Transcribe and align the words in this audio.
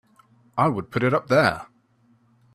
I 0.57 0.67
would 0.67 0.89
put 0.89 1.03
it 1.03 1.13
up 1.13 1.27
there! 1.27 1.67